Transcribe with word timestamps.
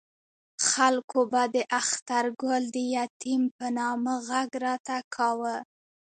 خلکو 0.69 1.19
به 1.31 1.43
د 1.55 1.57
اخترګل 1.79 2.63
د 2.75 2.77
یتیم 2.97 3.43
په 3.57 3.65
نامه 3.77 4.13
غږ 4.27 4.49
راته 4.65 4.97
کاوه. 5.15 5.55